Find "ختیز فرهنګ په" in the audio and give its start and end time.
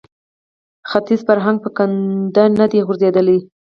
0.91-1.69